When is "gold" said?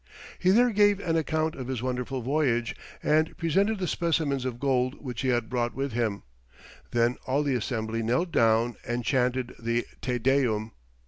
4.59-4.95